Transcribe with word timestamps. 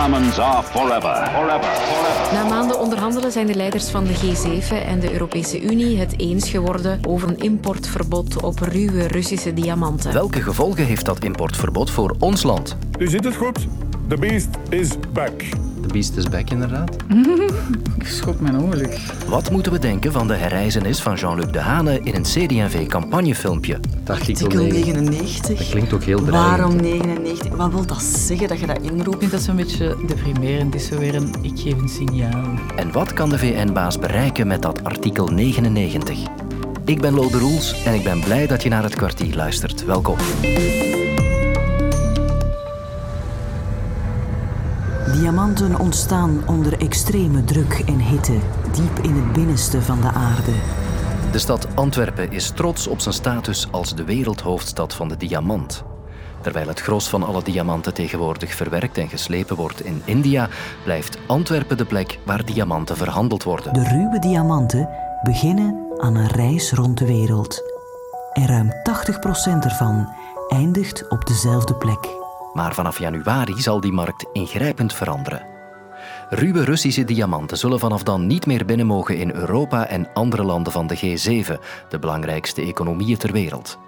diamonds 0.00 0.38
are 0.38 0.62
forever. 0.62 1.14
Forever. 1.26 1.74
Forever. 1.74 2.32
Na 2.32 2.44
maanden 2.44 2.80
onderhandelen 2.80 3.32
zijn 3.32 3.46
de 3.46 3.54
leiders 3.54 3.88
van 3.88 4.04
de 4.04 4.14
G7 4.14 4.86
en 4.86 5.00
de 5.00 5.12
Europese 5.12 5.62
Unie 5.62 5.98
het 5.98 6.20
eens 6.20 6.50
geworden 6.50 7.00
over 7.08 7.28
een 7.28 7.38
importverbod 7.38 8.42
op 8.42 8.58
ruwe 8.58 9.06
Russische 9.06 9.54
diamanten. 9.54 10.12
Welke 10.12 10.42
gevolgen 10.42 10.84
heeft 10.84 11.04
dat 11.04 11.24
importverbod 11.24 11.90
voor 11.90 12.16
ons 12.18 12.42
land? 12.42 12.76
U 12.98 13.08
ziet 13.08 13.24
het 13.24 13.36
goed. 13.36 13.66
The 14.10 14.16
beast 14.16 14.48
is 14.68 14.90
back. 15.12 15.38
De 15.80 15.88
beest 15.92 16.16
is 16.16 16.28
back, 16.28 16.50
inderdaad. 16.50 16.96
Ik 17.98 18.06
schok 18.06 18.40
mijn 18.40 18.58
ongeluk. 18.58 18.98
Wat 19.28 19.50
moeten 19.50 19.72
we 19.72 19.78
denken 19.78 20.12
van 20.12 20.26
de 20.26 20.34
herreizenis 20.34 21.00
van 21.00 21.14
Jean-Luc 21.14 21.46
Dehane 21.50 22.00
in 22.02 22.14
een 22.14 22.22
CD&V-campagnefilmpje? 22.22 23.80
Artikel 24.06 24.46
Artikel 24.46 24.62
9. 24.62 25.02
99. 25.02 25.58
Dat 25.58 25.68
klinkt 25.68 25.92
ook 25.92 26.02
heel 26.02 26.24
dreigend. 26.24 26.56
Waarom 26.56 26.76
99? 26.76 27.56
Wat 27.56 27.72
wil 27.72 27.86
dat 27.86 28.02
zeggen 28.02 28.48
dat 28.48 28.60
je 28.60 28.66
dat 28.66 28.80
inroept? 28.80 29.14
Ik 29.14 29.18
vind 29.18 29.30
dat 29.30 29.42
zo'n 29.42 29.56
beetje 29.56 29.96
deprimerend. 30.06 30.72
Het 30.72 30.82
is 30.82 30.88
zo 30.88 30.98
weer 30.98 31.14
een 31.14 31.34
ik 31.42 31.60
geef 31.60 31.78
een 31.78 31.88
signaal. 31.88 32.58
En 32.76 32.92
wat 32.92 33.12
kan 33.12 33.28
de 33.28 33.38
VN-baas 33.38 33.98
bereiken 33.98 34.46
met 34.46 34.62
dat 34.62 34.84
artikel 34.84 35.26
99? 35.26 36.18
Ik 36.84 37.00
ben 37.00 37.14
Lode 37.14 37.38
Roels 37.38 37.84
en 37.84 37.94
ik 37.94 38.02
ben 38.04 38.20
blij 38.20 38.46
dat 38.46 38.62
je 38.62 38.68
naar 38.68 38.82
het 38.82 38.94
kwartier 38.94 39.34
luistert. 39.34 39.84
Welkom. 39.84 40.16
Diamanten 45.12 45.78
ontstaan 45.78 46.42
onder 46.46 46.80
extreme 46.80 47.44
druk 47.44 47.82
en 47.86 47.98
hitte, 47.98 48.38
diep 48.72 48.98
in 48.98 49.14
het 49.14 49.32
binnenste 49.32 49.82
van 49.82 50.00
de 50.00 50.10
aarde. 50.10 50.52
De 51.32 51.38
stad 51.38 51.66
Antwerpen 51.74 52.32
is 52.32 52.50
trots 52.50 52.86
op 52.86 53.00
zijn 53.00 53.14
status 53.14 53.68
als 53.70 53.94
de 53.94 54.04
wereldhoofdstad 54.04 54.94
van 54.94 55.08
de 55.08 55.16
diamant. 55.16 55.82
Terwijl 56.40 56.68
het 56.68 56.80
gros 56.80 57.08
van 57.08 57.22
alle 57.22 57.42
diamanten 57.42 57.94
tegenwoordig 57.94 58.54
verwerkt 58.54 58.98
en 58.98 59.08
geslepen 59.08 59.56
wordt 59.56 59.84
in 59.84 60.02
India, 60.04 60.48
blijft 60.84 61.18
Antwerpen 61.26 61.76
de 61.76 61.84
plek 61.84 62.18
waar 62.24 62.44
diamanten 62.44 62.96
verhandeld 62.96 63.42
worden. 63.42 63.72
De 63.72 63.88
ruwe 63.88 64.18
diamanten 64.18 64.88
beginnen 65.22 65.86
aan 65.96 66.14
een 66.14 66.28
reis 66.28 66.72
rond 66.72 66.98
de 66.98 67.06
wereld. 67.06 67.62
En 68.32 68.46
ruim 68.46 68.70
80% 68.70 69.64
ervan 69.64 70.08
eindigt 70.48 71.08
op 71.08 71.26
dezelfde 71.26 71.74
plek. 71.74 72.19
Maar 72.52 72.74
vanaf 72.74 72.98
januari 72.98 73.60
zal 73.60 73.80
die 73.80 73.92
markt 73.92 74.26
ingrijpend 74.32 74.94
veranderen. 74.94 75.46
Ruwe 76.28 76.64
Russische 76.64 77.04
diamanten 77.04 77.58
zullen 77.58 77.78
vanaf 77.78 78.02
dan 78.02 78.26
niet 78.26 78.46
meer 78.46 78.64
binnen 78.64 78.86
mogen 78.86 79.16
in 79.16 79.30
Europa 79.34 79.86
en 79.86 80.08
andere 80.14 80.42
landen 80.42 80.72
van 80.72 80.86
de 80.86 80.96
G7, 80.96 81.60
de 81.88 81.98
belangrijkste 81.98 82.62
economieën 82.62 83.16
ter 83.16 83.32
wereld. 83.32 83.78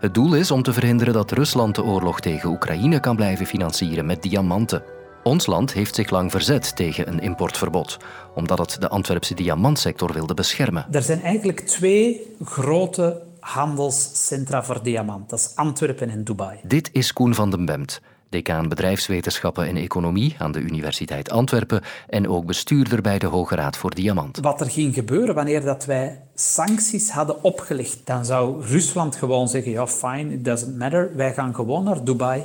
Het 0.00 0.14
doel 0.14 0.34
is 0.34 0.50
om 0.50 0.62
te 0.62 0.72
verhinderen 0.72 1.14
dat 1.14 1.30
Rusland 1.30 1.74
de 1.74 1.84
oorlog 1.84 2.20
tegen 2.20 2.48
Oekraïne 2.48 3.00
kan 3.00 3.16
blijven 3.16 3.46
financieren 3.46 4.06
met 4.06 4.22
diamanten. 4.22 4.82
Ons 5.22 5.46
land 5.46 5.72
heeft 5.72 5.94
zich 5.94 6.10
lang 6.10 6.30
verzet 6.30 6.76
tegen 6.76 7.08
een 7.08 7.20
importverbod, 7.20 7.96
omdat 8.34 8.58
het 8.58 8.80
de 8.80 8.88
Antwerpse 8.88 9.34
diamantsector 9.34 10.12
wilde 10.12 10.34
beschermen. 10.34 10.86
Er 10.90 11.02
zijn 11.02 11.22
eigenlijk 11.22 11.60
twee 11.60 12.36
grote 12.44 13.22
handelscentra 13.42 14.64
voor 14.64 14.82
diamant. 14.82 15.30
Dat 15.30 15.38
is 15.38 15.52
Antwerpen 15.54 16.10
en 16.10 16.24
Dubai. 16.24 16.58
Dit 16.62 16.90
is 16.92 17.12
Koen 17.12 17.34
van 17.34 17.50
den 17.50 17.64
Bemt, 17.64 18.00
decaan 18.28 18.68
bedrijfswetenschappen 18.68 19.66
en 19.66 19.76
economie 19.76 20.34
aan 20.38 20.52
de 20.52 20.60
Universiteit 20.60 21.30
Antwerpen 21.30 21.82
en 22.08 22.28
ook 22.28 22.46
bestuurder 22.46 23.02
bij 23.02 23.18
de 23.18 23.26
Hoge 23.26 23.54
Raad 23.54 23.76
voor 23.76 23.94
Diamant. 23.94 24.38
Wat 24.38 24.60
er 24.60 24.70
ging 24.70 24.94
gebeuren 24.94 25.34
wanneer 25.34 25.60
dat 25.60 25.84
wij 25.84 26.22
sancties 26.34 27.10
hadden 27.10 27.44
opgelegd, 27.44 28.00
dan 28.04 28.24
zou 28.24 28.64
Rusland 28.64 29.16
gewoon 29.16 29.48
zeggen, 29.48 29.72
ja 29.72 29.86
fine, 29.86 30.32
it 30.32 30.44
doesn't 30.44 30.78
matter, 30.78 31.16
wij 31.16 31.34
gaan 31.34 31.54
gewoon 31.54 31.84
naar 31.84 32.04
Dubai 32.04 32.44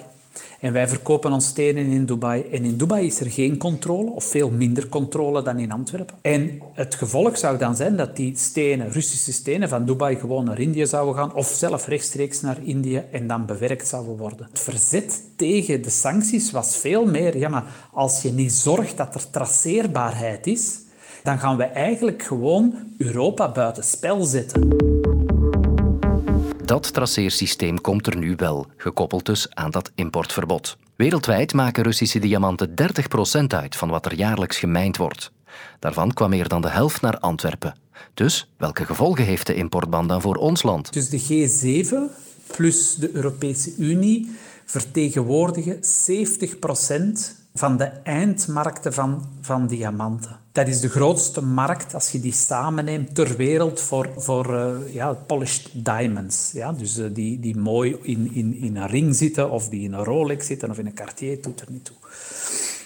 en 0.60 0.74
wij 0.74 0.88
verkopen 0.88 1.32
ons 1.32 1.46
stenen 1.46 1.86
in 1.86 2.06
Dubai. 2.06 2.42
En 2.52 2.64
in 2.64 2.78
Dubai 2.78 3.06
is 3.06 3.20
er 3.20 3.32
geen 3.32 3.58
controle, 3.58 4.10
of 4.10 4.24
veel 4.24 4.50
minder 4.50 4.90
controle 4.90 5.42
dan 5.42 5.60
in 5.60 5.72
Antwerpen. 5.72 6.16
En 6.22 6.62
het 6.74 6.96
gevolg 6.96 7.38
zou 7.38 7.58
dan 7.58 7.76
zijn 7.76 7.96
dat 7.96 8.16
die 8.16 8.38
stenen, 8.38 8.92
Russische 8.92 9.34
stenen 9.34 9.70
van 9.70 9.86
Dubai 9.86 10.16
gewoon 10.16 10.46
naar 10.46 10.60
India 10.60 10.86
zouden 10.86 11.16
gaan, 11.16 11.34
of 11.34 11.48
zelf 11.48 11.88
rechtstreeks 11.88 12.42
naar 12.42 12.58
India 12.64 13.04
en 13.12 13.28
dan 13.28 13.46
bewerkt 13.46 13.88
zouden 13.88 14.18
worden. 14.18 14.48
Het 14.50 14.60
verzet 14.60 15.22
tegen 15.36 15.82
de 15.82 15.90
sancties 15.90 16.52
was 16.52 16.78
veel 16.78 17.06
meer, 17.06 17.38
ja 17.38 17.50
maar 17.50 17.66
als 17.92 18.22
je 18.22 18.32
niet 18.32 18.54
zorgt 18.54 18.98
dat 18.98 19.16
er 19.16 19.30
traceerbaarheid 19.30 20.48
is, 20.48 20.80
dan 21.24 21.40
gaan 21.40 21.58
we 21.58 21.64
eigenlijk 21.64 22.24
gewoon 22.24 22.74
Europa 22.98 23.52
buiten 23.52 23.84
spel 23.84 24.24
zetten. 24.24 25.07
Dat 26.68 26.94
traceersysteem 26.94 27.82
komt 27.82 28.08
er 28.08 28.18
nu 28.18 28.34
wel, 28.36 28.68
gekoppeld 28.78 29.26
dus 29.26 29.56
aan 29.56 29.72
dat 29.72 29.92
importverbod. 29.96 30.78
Wereldwijd 30.96 31.54
maken 31.54 31.84
Russische 31.84 32.20
diamanten 32.20 32.70
30% 32.70 32.74
uit 33.48 33.76
van 33.76 33.90
wat 33.90 34.06
er 34.06 34.14
jaarlijks 34.14 34.58
gemijnd 34.58 34.98
wordt. 34.98 35.32
Daarvan 35.80 36.14
kwam 36.14 36.30
meer 36.30 36.48
dan 36.48 36.62
de 36.62 36.70
helft 36.70 37.02
naar 37.02 37.20
Antwerpen. 37.20 37.78
Dus 38.14 38.50
welke 38.58 38.86
gevolgen 38.86 39.26
heeft 39.26 39.48
de 39.48 39.54
importban 39.54 40.08
dan 40.08 40.22
voor 40.22 40.36
ons 40.36 40.64
land? 40.64 40.94
Dus 40.94 41.10
de 41.10 41.22
G7 41.22 42.16
plus 42.56 42.96
de 42.96 43.16
Europese 43.16 43.76
Unie 43.78 44.36
vertegenwoordigen 44.66 45.76
70% 45.76 45.80
van 47.54 47.78
de 47.78 47.86
eindmarkten 48.04 48.94
van, 48.94 49.26
van 49.42 49.68
diamanten. 49.68 50.40
Dat 50.58 50.68
is 50.68 50.80
de 50.80 50.90
grootste 50.90 51.42
markt, 51.42 51.94
als 51.94 52.12
je 52.12 52.20
die 52.20 52.34
samenneemt, 52.34 53.16
ter 53.16 53.36
wereld 53.36 53.82
voor, 53.82 54.10
voor 54.16 54.54
uh, 54.54 54.94
ja, 54.94 55.14
polished 55.14 55.70
diamonds. 55.74 56.52
Ja? 56.54 56.72
Dus 56.72 56.98
uh, 56.98 57.06
die, 57.14 57.40
die 57.40 57.58
mooi 57.58 57.98
in, 58.02 58.32
in, 58.34 58.56
in 58.56 58.76
een 58.76 58.88
ring 58.88 59.16
zitten, 59.16 59.52
of 59.52 59.70
die 59.70 59.84
in 59.84 59.94
een 59.94 60.04
Rolex 60.04 60.46
zitten, 60.46 60.70
of 60.70 60.78
in 60.78 60.86
een 60.86 60.94
Cartier, 60.94 61.42
doet 61.42 61.62
er 61.62 61.68
niet 61.70 61.86
toe. 61.86 61.96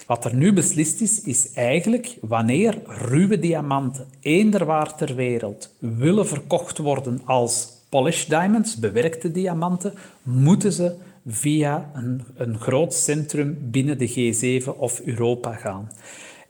Wat 0.06 0.24
er 0.24 0.34
nu 0.34 0.52
beslist 0.52 1.00
is, 1.00 1.20
is 1.20 1.52
eigenlijk 1.52 2.16
wanneer 2.20 2.78
ruwe 2.86 3.38
diamanten 3.38 4.06
eender 4.20 4.94
ter 4.96 5.14
wereld 5.14 5.74
willen 5.78 6.26
verkocht 6.26 6.78
worden 6.78 7.20
als 7.24 7.68
polished 7.88 8.28
diamonds, 8.28 8.76
bewerkte 8.76 9.32
diamanten, 9.32 9.94
moeten 10.22 10.72
ze 10.72 10.94
via 11.26 11.90
een, 11.94 12.22
een 12.36 12.58
groot 12.58 12.94
centrum 12.94 13.58
binnen 13.60 13.98
de 13.98 14.10
G7 14.10 14.78
of 14.78 15.00
Europa 15.00 15.52
gaan. 15.52 15.88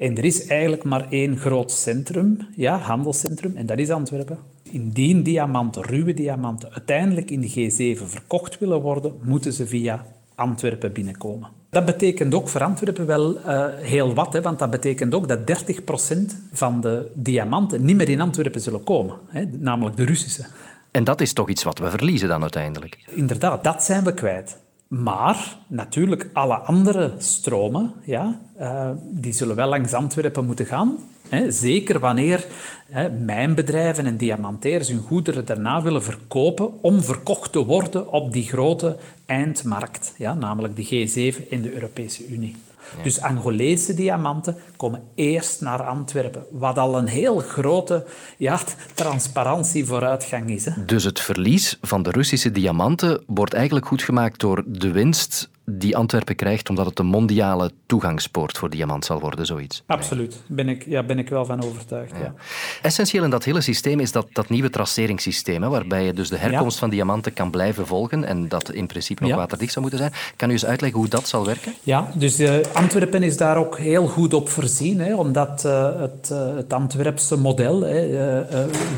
En 0.02 0.16
er 0.16 0.24
is 0.24 0.46
eigenlijk 0.46 0.84
maar 0.84 1.06
één 1.10 1.36
groot 1.36 1.72
centrum, 1.72 2.38
ja, 2.56 2.78
handelscentrum, 2.78 3.56
en 3.56 3.66
dat 3.66 3.78
is 3.78 3.90
Antwerpen. 3.90 4.38
Indien 4.62 5.22
diamanten, 5.22 5.82
ruwe 5.82 6.14
diamanten, 6.14 6.72
uiteindelijk 6.72 7.30
in 7.30 7.40
de 7.40 7.50
G7 7.50 8.02
verkocht 8.06 8.58
willen 8.58 8.80
worden, 8.80 9.12
moeten 9.22 9.52
ze 9.52 9.66
via 9.66 10.06
Antwerpen 10.34 10.92
binnenkomen. 10.92 11.48
Dat 11.70 11.84
betekent 11.84 12.34
ook 12.34 12.48
voor 12.48 12.62
Antwerpen 12.62 13.06
wel 13.06 13.36
uh, 13.36 13.66
heel 13.76 14.14
wat, 14.14 14.32
hè, 14.32 14.41
want 14.42 14.58
dat 14.58 14.70
betekent 14.70 15.14
ook 15.14 15.28
dat 15.28 15.38
30% 15.38 16.14
van 16.52 16.80
de 16.80 17.10
diamanten 17.14 17.84
niet 17.84 17.96
meer 17.96 18.08
in 18.08 18.20
Antwerpen 18.20 18.60
zullen 18.60 18.84
komen, 18.84 19.16
hè, 19.28 19.44
namelijk 19.58 19.96
de 19.96 20.04
Russische. 20.04 20.44
En 20.91 21.04
dat 21.04 21.20
is 21.20 21.32
toch 21.32 21.48
iets 21.48 21.62
wat 21.62 21.78
we 21.78 21.91
verliezen 21.91 22.28
dan 22.28 22.42
uiteindelijk? 22.42 22.98
Inderdaad, 23.06 23.64
dat 23.64 23.84
zijn 23.84 24.04
we 24.04 24.14
kwijt. 24.14 24.56
Maar 25.00 25.56
natuurlijk, 25.66 26.30
alle 26.32 26.54
andere 26.54 27.12
stromen, 27.19 27.92
ja, 28.04 28.41
uh, 28.60 28.91
die 29.10 29.32
zullen 29.32 29.56
wel 29.56 29.69
langs 29.69 29.94
Antwerpen 29.94 30.47
moeten 30.47 30.66
gaan. 30.66 30.98
Hè, 31.28 31.50
zeker 31.50 31.98
wanneer 31.98 32.47
hè, 32.91 33.10
mijnbedrijven 33.10 34.06
en 34.06 34.16
diamantairs 34.16 34.88
hun 34.88 35.00
goederen 35.00 35.44
daarna 35.44 35.82
willen 35.82 36.03
verkopen 36.03 36.82
om 36.82 37.03
verkocht 37.03 37.53
te 37.53 37.64
worden 37.64 38.12
op 38.12 38.32
die 38.32 38.42
grote 38.42 38.97
eindmarkt, 39.26 40.14
ja, 40.19 40.34
namelijk 40.34 40.76
de 40.76 40.84
G7 40.84 41.48
en 41.50 41.62
de 41.62 41.74
Europese 41.74 42.28
Unie. 42.28 42.56
Ja. 42.97 43.03
Dus 43.03 43.20
Angolese 43.20 43.94
diamanten 43.94 44.56
komen 44.76 45.03
eerst 45.15 45.60
naar 45.60 45.82
Antwerpen, 45.82 46.44
wat 46.50 46.78
al 46.78 46.98
een 46.98 47.06
heel 47.06 47.38
grote 47.38 48.04
ja, 48.38 48.60
transparantievooruitgang 48.94 50.50
is. 50.50 50.65
Hè. 50.65 50.84
Dus 50.84 51.04
het 51.04 51.21
verlies 51.21 51.78
van 51.81 52.03
de 52.03 52.10
Russische 52.10 52.50
diamanten 52.50 53.22
wordt 53.26 53.54
eigenlijk 53.54 53.87
goedgemaakt 53.87 54.41
door 54.41 54.62
de 54.66 54.91
winst 54.91 55.50
die 55.64 55.96
Antwerpen 55.96 56.36
krijgt, 56.36 56.68
omdat 56.68 56.86
het 56.86 56.98
een 56.98 57.06
mondiale 57.06 57.70
toegangspoort 57.86 58.59
voor 58.59 58.70
diamant 58.70 59.04
zal 59.04 59.20
worden, 59.20 59.47
zoiets. 59.47 59.82
Absoluut, 59.86 60.42
ben 60.47 60.68
ik, 60.68 60.84
ja, 60.86 61.03
ben 61.03 61.18
ik 61.18 61.28
wel 61.28 61.44
van 61.44 61.64
overtuigd. 61.64 62.12
Ja. 62.12 62.18
Ja. 62.18 62.34
Essentieel 62.82 63.24
in 63.24 63.30
dat 63.30 63.44
hele 63.44 63.60
systeem 63.60 64.00
is 64.00 64.12
dat, 64.12 64.26
dat 64.32 64.48
nieuwe 64.48 64.70
traceringssysteem, 64.70 65.62
hè, 65.62 65.68
waarbij 65.68 66.04
je 66.04 66.12
dus 66.12 66.28
de 66.28 66.36
herkomst 66.36 66.74
ja. 66.74 66.80
van 66.80 66.91
diamanten 66.91 67.32
kan 67.32 67.50
blijven 67.50 67.86
volgen 67.86 68.24
en 68.24 68.48
dat 68.48 68.72
in 68.72 68.86
principe 68.86 69.22
nog 69.22 69.34
waterdicht 69.34 69.72
zou 69.72 69.80
moeten 69.80 70.00
zijn. 70.00 70.12
Kan 70.36 70.48
u 70.48 70.53
eens 70.53 70.66
uitleggen 70.66 70.98
hoe 70.98 71.09
dat 71.09 71.28
zal 71.28 71.47
werken? 71.47 71.74
Ja, 71.82 72.10
dus 72.15 72.41
uh, 72.41 72.54
Antwerpen 72.72 73.22
is 73.22 73.36
daar 73.36 73.56
ook 73.56 73.78
heel 73.78 74.06
goed 74.06 74.34
op 74.34 74.48
voorzien, 74.48 75.00
hè, 75.00 75.15
omdat 75.15 75.62
uh, 75.66 76.00
het, 76.00 76.30
uh, 76.32 76.56
het 76.56 76.72
Antwerpse 76.72 77.38
model 77.38 77.80
hè, 77.80 78.44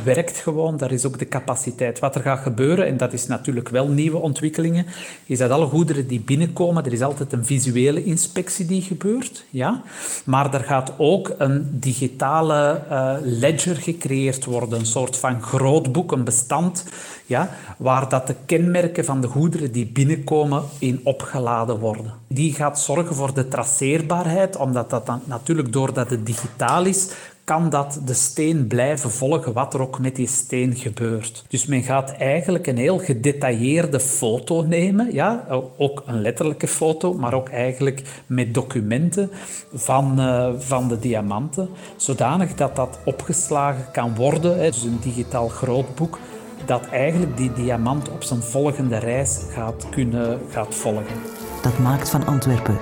werkt 0.05 0.37
gewoon. 0.37 0.77
Daar 0.77 0.93
is 0.93 1.05
ook 1.07 1.19
de 1.19 1.29
capaciteit. 1.29 1.99
Wat 1.99 2.15
er 2.15 2.21
gaat 2.21 2.43
gebeuren, 2.43 2.87
en 2.87 2.97
dat 2.97 3.13
is 3.13 3.27
natuurlijk 3.27 3.69
wel 3.69 3.89
nieuwe 3.89 4.19
ontwikkelingen, 4.19 4.87
is 5.27 5.39
dat 5.39 5.51
alle 5.51 5.67
goederen 5.67 6.07
die 6.07 6.21
binnenkomen 6.21 6.53
Er 6.73 6.93
is 6.93 7.03
altijd 7.03 7.33
een 7.33 7.45
visuele 7.45 8.05
inspectie 8.05 8.67
die 8.67 8.83
gebeurt. 8.83 9.45
Ja? 9.51 9.83
Maar 10.25 10.55
er 10.55 10.65
gaat 10.65 10.93
ook 10.97 11.35
een 11.39 11.69
digitale 11.73 12.83
uh, 12.91 13.15
ledger 13.23 13.77
gecreëerd 13.77 14.45
worden. 14.45 14.79
Een 14.79 14.87
soort 14.87 15.17
van 15.17 15.43
grootboek, 15.43 16.13
een 16.13 16.25
bestand, 16.25 16.85
ja? 17.27 17.51
waar 17.79 18.09
dat 18.09 18.27
de 18.27 18.35
kenmerken 18.47 19.05
van 19.05 19.21
de 19.21 19.29
goederen 19.29 19.73
die 19.73 19.87
binnenkomen 19.87 20.63
in 20.79 21.01
opgeladen 21.03 21.79
worden. 21.79 22.13
Die 22.29 22.53
gaat 22.53 22.81
zorgen 22.81 23.15
voor 23.15 23.35
de 23.35 23.49
traceerbaarheid, 23.49 24.57
omdat 24.57 24.91
dat 24.91 25.07
dan, 25.07 25.21
natuurlijk 25.25 25.73
doordat 25.73 26.11
het 26.11 26.27
digitaal 26.27 26.85
is, 26.85 27.09
kan 27.45 27.71
dat 27.71 28.01
de 28.05 28.15
steen 28.15 28.67
blijven 28.67 29.11
volgen 29.11 29.53
wat 29.53 29.75
er 29.75 29.81
ook 29.81 29.99
met 29.99 30.17
die 30.17 30.27
steen 30.27 30.77
gebeurt. 30.77 31.45
Dus 31.49 31.67
men 31.67 31.83
gaat 31.83 32.13
eigenlijk 32.13 32.67
een 32.67 32.77
heel 32.77 32.99
gedetailleerde 32.99 34.01
foto 34.01 34.63
nemen, 34.63 35.13
ja? 35.13 35.47
ook 35.77 36.03
een 36.07 36.21
letterlijke 36.21 36.69
foto, 36.69 37.15
maar 37.15 37.35
ook 37.35 37.49
eigenlijk 37.49 38.23
met 38.27 38.55
documenten 38.55 39.31
van, 39.75 40.21
uh, 40.21 40.49
van 40.59 40.89
de 40.89 40.99
diamanten, 40.99 41.69
zodanig 41.97 42.55
dat 42.55 42.77
dat 42.77 42.99
opgeslagen 43.05 43.91
kan 43.93 44.15
worden, 44.15 44.59
hè? 44.59 44.71
dus 44.71 44.83
een 44.83 44.99
digitaal 45.03 45.49
grootboek, 45.49 46.19
dat 46.67 46.89
eigenlijk 46.89 47.37
die 47.37 47.53
diamant 47.53 48.11
op 48.11 48.23
zijn 48.23 48.43
volgende 48.43 48.99
reis 48.99 49.41
gaat 49.51 49.87
kunnen 49.91 50.41
gaat 50.51 50.75
volgen. 50.75 51.17
Dat 51.63 51.79
maakt 51.79 52.11
van 52.11 52.27
Antwerpen 52.27 52.79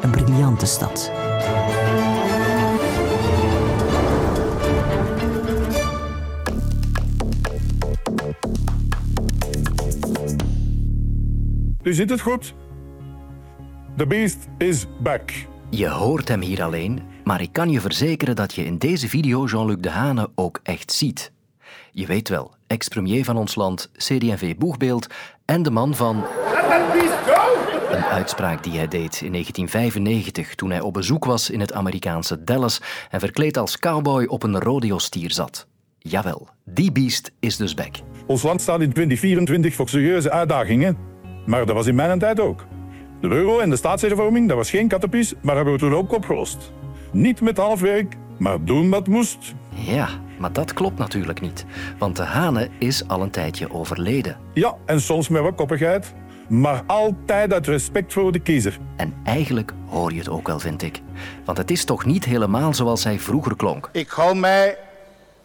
een 0.00 0.10
briljante 0.10 0.66
stad. 0.66 1.10
U 11.90 11.94
ziet 11.94 12.10
het 12.10 12.20
goed? 12.20 12.54
The 13.96 14.06
beast 14.06 14.38
is 14.58 14.86
back. 15.00 15.30
Je 15.70 15.88
hoort 15.88 16.28
hem 16.28 16.40
hier 16.40 16.62
alleen, 16.62 17.02
maar 17.24 17.40
ik 17.40 17.52
kan 17.52 17.70
je 17.70 17.80
verzekeren 17.80 18.36
dat 18.36 18.54
je 18.54 18.64
in 18.64 18.78
deze 18.78 19.08
video 19.08 19.46
Jean-Luc 19.46 19.76
Dehane 19.80 20.30
ook 20.34 20.60
echt 20.62 20.92
ziet. 20.92 21.32
Je 21.92 22.06
weet 22.06 22.28
wel, 22.28 22.54
ex-premier 22.66 23.24
van 23.24 23.36
ons 23.36 23.54
land, 23.54 23.90
CD&V-boegbeeld 23.96 25.06
en 25.44 25.62
de 25.62 25.70
man 25.70 25.94
van... 25.94 26.24
Een 27.90 28.04
uitspraak 28.04 28.62
die 28.62 28.76
hij 28.76 28.88
deed 28.88 29.20
in 29.20 29.32
1995 29.32 30.54
toen 30.54 30.70
hij 30.70 30.80
op 30.80 30.92
bezoek 30.92 31.24
was 31.24 31.50
in 31.50 31.60
het 31.60 31.72
Amerikaanse 31.72 32.44
Dallas 32.44 32.80
en 33.10 33.20
verkleed 33.20 33.56
als 33.56 33.78
cowboy 33.78 34.24
op 34.24 34.42
een 34.42 34.60
rodeo-stier 34.60 35.30
zat. 35.30 35.66
Jawel, 35.98 36.48
die 36.64 36.92
beest 36.92 37.32
is 37.40 37.56
dus 37.56 37.74
back. 37.74 37.94
Ons 38.26 38.42
land 38.42 38.60
staat 38.60 38.80
in 38.80 38.92
2024 38.92 39.74
voor 39.74 39.88
serieuze 39.88 40.30
uitdagingen. 40.30 41.09
Maar 41.46 41.66
dat 41.66 41.74
was 41.74 41.86
in 41.86 41.94
mijn 41.94 42.18
tijd 42.18 42.40
ook. 42.40 42.66
De 43.20 43.28
euro 43.28 43.58
en 43.58 43.70
de 43.70 43.76
staatshervorming, 43.76 44.48
dat 44.48 44.56
was 44.56 44.70
geen 44.70 44.88
kattenpies, 44.88 45.34
maar 45.42 45.54
hebben 45.54 45.74
we 45.74 45.80
toen 45.80 45.94
ook 45.94 46.12
opgelost. 46.12 46.72
Niet 47.12 47.40
met 47.40 47.56
halfwerk, 47.56 48.16
maar 48.38 48.64
doen 48.64 48.90
wat 48.90 49.06
moest. 49.06 49.54
Ja, 49.74 50.08
maar 50.38 50.52
dat 50.52 50.72
klopt 50.72 50.98
natuurlijk 50.98 51.40
niet. 51.40 51.64
Want 51.98 52.16
de 52.16 52.22
Hane 52.22 52.68
is 52.78 53.08
al 53.08 53.22
een 53.22 53.30
tijdje 53.30 53.72
overleden. 53.72 54.36
Ja, 54.54 54.76
en 54.86 55.00
soms 55.00 55.28
met 55.28 55.42
wat 55.42 55.54
koppigheid. 55.54 56.14
Maar 56.48 56.82
altijd 56.86 57.52
uit 57.52 57.66
respect 57.66 58.12
voor 58.12 58.32
de 58.32 58.38
kiezer. 58.38 58.78
En 58.96 59.14
eigenlijk 59.24 59.72
hoor 59.88 60.12
je 60.12 60.18
het 60.18 60.28
ook 60.28 60.46
wel, 60.46 60.58
vind 60.58 60.82
ik. 60.82 61.00
Want 61.44 61.58
het 61.58 61.70
is 61.70 61.84
toch 61.84 62.04
niet 62.04 62.24
helemaal 62.24 62.74
zoals 62.74 63.04
hij 63.04 63.18
vroeger 63.18 63.56
klonk. 63.56 63.88
Ik 63.92 64.08
hou 64.08 64.36
mij 64.36 64.78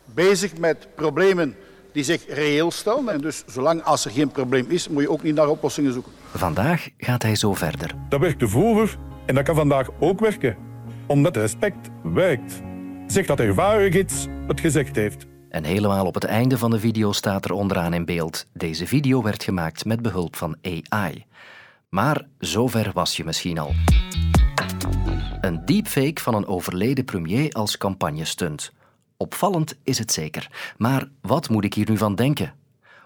bezig 0.05 0.57
met 0.57 0.87
problemen 0.95 1.55
die 1.95 2.03
zich 2.03 2.25
reëel 2.27 2.71
stellen. 2.71 3.09
En 3.09 3.21
dus 3.21 3.43
zolang 3.47 3.83
als 3.83 4.05
er 4.05 4.11
geen 4.11 4.31
probleem 4.31 4.65
is, 4.69 4.89
moet 4.89 5.01
je 5.01 5.09
ook 5.09 5.23
niet 5.23 5.35
naar 5.35 5.47
oplossingen 5.47 5.93
zoeken. 5.93 6.11
Vandaag 6.31 6.89
gaat 6.97 7.21
hij 7.21 7.35
zo 7.35 7.53
verder. 7.53 7.91
Dat 8.09 8.19
werkte 8.19 8.47
vroeger 8.47 8.97
en 9.25 9.35
dat 9.35 9.43
kan 9.43 9.55
vandaag 9.55 9.89
ook 9.99 10.19
werken. 10.19 10.57
Omdat 11.07 11.35
respect 11.35 11.89
werkt. 12.03 12.61
Zeg 13.07 13.25
dat 13.25 13.39
ervaren 13.39 14.05
het 14.47 14.59
gezegd 14.59 14.95
heeft. 14.95 15.25
En 15.49 15.63
helemaal 15.63 16.05
op 16.05 16.13
het 16.13 16.23
einde 16.23 16.57
van 16.57 16.71
de 16.71 16.79
video 16.79 17.11
staat 17.11 17.45
er 17.45 17.51
onderaan 17.51 17.93
in 17.93 18.05
beeld. 18.05 18.45
Deze 18.53 18.87
video 18.87 19.23
werd 19.23 19.43
gemaakt 19.43 19.85
met 19.85 20.01
behulp 20.01 20.35
van 20.35 20.57
AI. 20.61 21.25
Maar 21.89 22.27
zover 22.39 22.91
was 22.93 23.17
je 23.17 23.25
misschien 23.25 23.57
al. 23.57 23.73
Een 25.41 25.65
deepfake 25.65 26.21
van 26.21 26.35
een 26.35 26.47
overleden 26.47 27.05
premier 27.05 27.51
als 27.51 27.77
campagnestunt. 27.77 28.71
Opvallend 29.17 29.77
is 29.83 29.97
het 29.97 30.11
zeker. 30.11 30.73
Maar 30.77 31.07
wat 31.21 31.49
moet 31.49 31.63
ik 31.63 31.73
hier 31.73 31.89
nu 31.89 31.97
van 31.97 32.15
denken? 32.15 32.53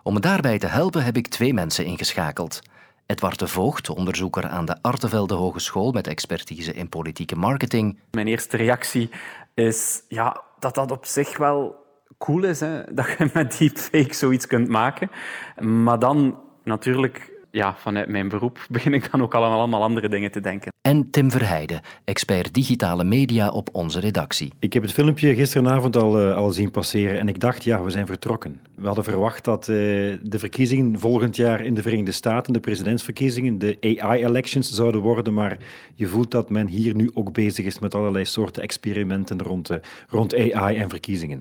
Om 0.04 0.14
me 0.14 0.20
daarbij 0.20 0.60
te 0.60 0.68
helpen 0.68 1.04
heb 1.04 1.18
ik 1.18 1.28
twee 1.28 1.54
mensen 1.54 1.86
ingeschakeld. 1.86 2.62
Edward 3.06 3.40
de 3.40 3.48
Voogd, 3.48 3.90
onderzoeker 3.90 4.48
aan 4.48 4.66
de 4.66 4.82
Artevelde 4.82 5.34
Hogeschool 5.34 5.92
met 5.92 6.08
expertise 6.08 6.74
in 6.74 6.90
politieke 6.90 7.36
marketing. 7.36 8.00
Mijn 8.12 8.28
eerste 8.28 8.58
reactie 8.58 9.10
is 9.54 10.04
ja, 10.08 10.42
dat 10.60 10.76
dat 10.76 10.92
op 10.92 11.06
zich 11.06 11.38
wel 11.38 11.76
cool 12.18 12.44
is, 12.44 12.60
hè? 12.60 12.84
dat 12.94 13.16
je 13.18 13.30
met 13.34 13.58
deepfake 13.58 14.14
zoiets 14.14 14.48
kunt 14.48 14.68
maken. 14.68 15.12
Maar 15.60 16.00
dan 16.00 16.40
natuurlijk 16.64 17.32
ja, 17.52 17.76
vanuit 17.78 18.08
mijn 18.08 18.30
beroep 18.30 18.66
begin 18.70 18.94
ik 18.94 19.12
dan 19.12 19.22
ook 19.22 19.34
allemaal, 19.34 19.58
allemaal 19.58 19.84
andere 19.84 20.10
dingen 20.10 20.32
te 20.32 20.40
denken. 20.40 20.72
En 20.82 21.10
Tim 21.10 21.32
Verheijden, 21.32 21.82
expert 22.04 22.54
digitale 22.54 23.04
media 23.04 23.50
op 23.50 23.70
onze 23.72 24.00
redactie. 24.00 24.54
Ik 24.60 24.74
heb 24.74 24.84
het 24.84 24.92
filmpje 24.92 25.36
gisteravond 25.36 25.96
al, 25.96 26.22
uh, 26.22 26.36
al 26.36 26.52
zien 26.52 26.72
passeren 26.72 27.20
en 27.20 27.28
ik 27.28 27.40
dacht, 27.40 27.64
ja, 27.64 27.84
we 27.84 27.90
zijn 27.90 28.06
vertrokken. 28.06 28.60
We 28.76 28.86
hadden 28.86 29.04
verwacht 29.04 29.46
dat 29.46 29.68
uh, 29.68 29.76
de 30.24 30.40
verkiezingen 30.40 31.00
volgend 31.00 31.36
jaar 31.36 31.62
in 31.62 31.74
de 31.74 31.82
Verenigde 31.82 32.12
Staten, 32.12 32.54
de 32.54 32.60
presidentsverkiezingen, 32.60 33.60
de 33.60 33.78
AI-elections 33.82 34.72
zouden 34.72 35.02
worden, 35.02 35.34
maar 35.34 35.58
je 35.96 36.08
voelt 36.08 36.32
dat 36.32 36.50
men 36.50 36.68
hier 36.68 36.96
nu 36.96 37.12
ook 37.14 37.34
bezig 37.34 37.66
is 37.66 37.80
met 37.80 37.96
allerlei 37.96 38.26
soorten 38.26 38.64
experimenten 38.64 39.42
rond, 39.42 39.72
uh, 39.72 39.78
rond 40.08 40.36
AI 40.36 40.78
en 40.78 40.90
verkiezingen. 40.90 41.40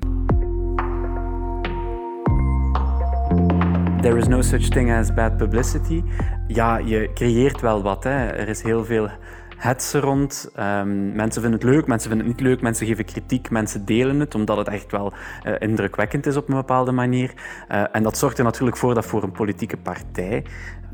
There 4.00 4.16
is 4.18 4.28
no 4.28 4.42
such 4.42 4.70
thing 4.70 4.92
as 4.92 5.14
bad 5.14 5.36
publicity. 5.36 6.02
Ja, 6.46 6.76
je 6.76 7.10
creëert 7.14 7.60
wel 7.60 7.82
wat. 7.82 8.04
Hè. 8.04 8.26
Er 8.26 8.48
is 8.48 8.62
heel 8.62 8.84
veel 8.84 9.08
hetze 9.56 10.00
rond. 10.00 10.50
Um, 10.58 11.12
mensen 11.12 11.42
vinden 11.42 11.60
het 11.60 11.70
leuk, 11.70 11.86
mensen 11.86 12.08
vinden 12.08 12.26
het 12.26 12.36
niet 12.36 12.46
leuk, 12.46 12.60
mensen 12.60 12.86
geven 12.86 13.04
kritiek, 13.04 13.50
mensen 13.50 13.84
delen 13.84 14.20
het, 14.20 14.34
omdat 14.34 14.56
het 14.56 14.68
echt 14.68 14.90
wel 14.90 15.12
uh, 15.46 15.52
indrukwekkend 15.58 16.26
is 16.26 16.36
op 16.36 16.48
een 16.48 16.54
bepaalde 16.54 16.92
manier. 16.92 17.32
Uh, 17.70 17.84
en 17.92 18.02
dat 18.02 18.18
zorgt 18.18 18.38
er 18.38 18.44
natuurlijk 18.44 18.76
voor 18.76 18.94
dat 18.94 19.06
voor 19.06 19.22
een 19.22 19.32
politieke 19.32 19.76
partij 19.76 20.44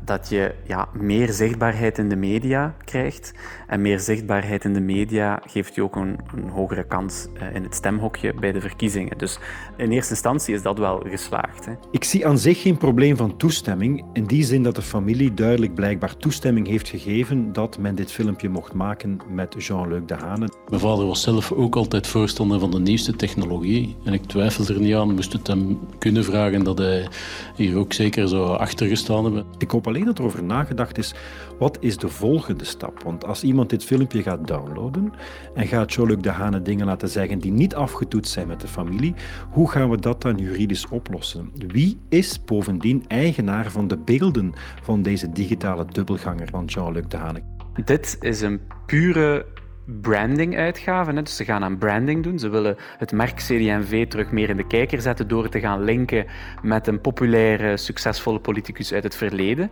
dat 0.05 0.29
je 0.29 0.53
ja, 0.67 0.87
meer 0.93 1.31
zichtbaarheid 1.31 1.97
in 1.97 2.09
de 2.09 2.15
media 2.15 2.75
krijgt. 2.85 3.33
En 3.67 3.81
meer 3.81 3.99
zichtbaarheid 3.99 4.63
in 4.63 4.73
de 4.73 4.79
media 4.79 5.41
geeft 5.45 5.75
je 5.75 5.83
ook 5.83 5.95
een, 5.95 6.19
een 6.35 6.49
hogere 6.49 6.83
kans 6.83 7.27
uh, 7.41 7.55
in 7.55 7.63
het 7.63 7.75
stemhokje 7.75 8.33
bij 8.33 8.51
de 8.51 8.61
verkiezingen. 8.61 9.17
Dus 9.17 9.39
in 9.77 9.91
eerste 9.91 10.11
instantie 10.11 10.53
is 10.53 10.61
dat 10.61 10.77
wel 10.77 11.03
geslaagd. 11.09 11.65
Hè. 11.65 11.71
Ik 11.91 12.03
zie 12.03 12.27
aan 12.27 12.37
zich 12.37 12.61
geen 12.61 12.77
probleem 12.77 13.17
van 13.17 13.37
toestemming. 13.37 14.05
In 14.13 14.25
die 14.25 14.43
zin 14.43 14.63
dat 14.63 14.75
de 14.75 14.81
familie 14.81 15.33
duidelijk 15.33 15.73
blijkbaar 15.73 16.17
toestemming 16.17 16.67
heeft 16.67 16.87
gegeven 16.87 17.53
dat 17.53 17.77
men 17.77 17.95
dit 17.95 18.11
filmpje 18.11 18.49
mocht 18.49 18.73
maken 18.73 19.19
met 19.29 19.55
Jean-Luc 19.57 20.01
Dehane. 20.05 20.49
Mijn 20.69 20.81
vader 20.81 21.05
was 21.05 21.21
zelf 21.21 21.51
ook 21.51 21.75
altijd 21.75 22.07
voorstander 22.07 22.59
van 22.59 22.71
de 22.71 22.79
nieuwste 22.79 23.15
technologie. 23.15 23.95
En 24.03 24.13
ik 24.13 24.25
twijfel 24.25 24.65
er 24.67 24.79
niet 24.79 24.95
aan, 24.95 25.13
moest 25.13 25.33
het 25.33 25.47
hem 25.47 25.79
kunnen 25.97 26.23
vragen 26.23 26.63
dat 26.63 26.77
hij 26.77 27.07
hier 27.55 27.77
ook 27.77 27.93
zeker 27.93 28.27
zo 28.27 28.43
achter 28.43 28.87
gestaan 28.87 29.23
hebben. 29.23 29.45
Ik 29.57 29.71
hoop 29.71 29.87
alleen 29.95 30.07
dat 30.07 30.19
er 30.19 30.25
over 30.25 30.43
nagedacht 30.43 30.97
is, 30.97 31.13
wat 31.59 31.77
is 31.79 31.97
de 31.97 32.09
volgende 32.09 32.65
stap? 32.65 33.03
Want 33.03 33.25
als 33.25 33.43
iemand 33.43 33.69
dit 33.69 33.83
filmpje 33.83 34.23
gaat 34.23 34.47
downloaden 34.47 35.13
en 35.53 35.67
gaat 35.67 35.93
Jean-Luc 35.93 36.21
Dehane 36.21 36.61
dingen 36.61 36.85
laten 36.85 37.09
zeggen 37.09 37.39
die 37.39 37.51
niet 37.51 37.75
afgetoetst 37.75 38.33
zijn 38.33 38.47
met 38.47 38.61
de 38.61 38.67
familie, 38.67 39.13
hoe 39.49 39.71
gaan 39.71 39.89
we 39.89 39.97
dat 39.97 40.21
dan 40.21 40.37
juridisch 40.37 40.87
oplossen? 40.87 41.51
Wie 41.67 41.99
is 42.09 42.43
bovendien 42.43 43.05
eigenaar 43.07 43.71
van 43.71 43.87
de 43.87 43.97
beelden 43.97 44.53
van 44.83 45.01
deze 45.01 45.31
digitale 45.31 45.85
dubbelganger 45.85 46.47
van 46.47 46.65
Jean-Luc 46.65 47.05
Dehane? 47.07 47.41
Dit 47.85 48.17
is 48.19 48.41
een 48.41 48.59
pure 48.85 49.45
branding-uitgave. 49.85 51.13
Dus 51.13 51.35
ze 51.35 51.43
gaan 51.43 51.63
aan 51.63 51.77
branding 51.77 52.23
doen. 52.23 52.39
Ze 52.39 52.49
willen 52.49 52.75
het 52.97 53.11
merk 53.11 53.35
CD&V 53.35 54.07
terug 54.07 54.31
meer 54.31 54.49
in 54.49 54.57
de 54.57 54.67
kijker 54.67 55.01
zetten 55.01 55.27
door 55.27 55.49
te 55.49 55.59
gaan 55.59 55.83
linken 55.83 56.25
met 56.61 56.87
een 56.87 57.01
populaire, 57.01 57.77
succesvolle 57.77 58.39
politicus 58.39 58.93
uit 58.93 59.03
het 59.03 59.15
verleden. 59.15 59.71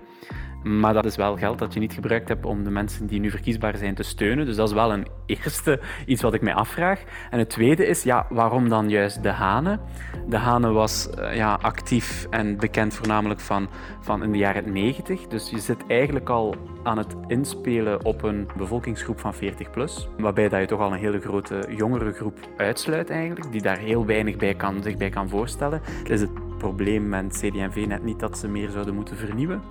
Maar 0.64 0.94
dat 0.94 1.06
is 1.06 1.16
wel 1.16 1.38
geld 1.38 1.60
dat 1.60 1.74
je 1.74 1.80
niet 1.80 1.94
gebruikt 1.94 2.28
hebt 2.28 2.46
om 2.46 2.64
de 2.64 2.70
mensen 2.70 3.08
die 3.08 3.20
nu 3.20 3.30
verkiesbaar 3.30 3.78
zijn 3.78 3.96
te 3.96 4.04
steunen. 4.04 4.46
Dus 4.46 4.56
dat 4.56 4.68
is 4.68 4.74
wel 4.74 4.94
een 4.94 5.08
eerste 5.26 5.80
iets 6.06 6.22
wat 6.22 6.34
ik 6.34 6.42
mij 6.42 6.54
afvraag. 6.54 7.04
En 7.30 7.40
het 7.40 7.50
tweede 7.50 7.86
is, 7.86 8.04
ja, 8.04 8.26
waarom 8.30 8.70
dan 8.70 8.90
juist 8.90 9.24
de 9.24 9.30
Hane? 9.30 9.80
De 10.28 10.38
Hane 10.38 10.72
was 10.72 11.10
uh, 11.20 11.36
ja, 11.36 11.60
actief 11.62 12.28
en 12.30 12.58
bekend 12.58 12.94
voornamelijk 12.94 13.40
van, 13.40 13.70
van 14.02 14.24
in 14.24 14.32
de 14.32 14.38
jaren 14.38 14.72
90. 14.72 15.28
Dus 15.28 15.50
je 15.50 15.60
zit 15.60 15.84
eigenlijk 15.88 16.30
al 16.30 16.56
aan 16.84 16.98
het 16.98 17.16
inspelen 17.28 18.06
op 18.06 18.24
een 18.24 18.48
bevolkingsgroep 18.58 19.20
van 19.20 19.34
40 19.34 19.70
plus. 19.70 20.08
Waarbij 20.18 20.50
dat 20.50 20.60
je 20.60 20.66
toch 20.66 20.80
al 20.80 20.94
een 20.94 21.00
hele 21.00 21.20
grote 21.20 21.66
jongere 21.78 22.12
groep 22.12 22.40
uitsluit 22.58 23.10
eigenlijk, 23.10 23.52
die 23.52 23.62
daar 23.62 23.78
heel 23.78 24.06
weinig 24.06 24.36
bij 24.36 24.54
kan, 24.54 24.84
zich 24.84 24.98
bij 24.98 25.10
kan 25.10 25.30
voorstellen. 25.30 25.82
Is 26.04 26.22
het 26.22 26.43
probleem 26.64 27.10
met 27.10 27.38
CD&V 27.38 27.86
net 27.88 28.04
niet 28.04 28.20
dat 28.20 28.38
ze 28.38 28.48
meer 28.48 28.70
zouden 28.70 28.96
moeten 28.96 29.18
vernieuwen 29.18 29.62